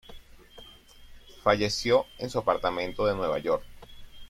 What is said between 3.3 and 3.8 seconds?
York.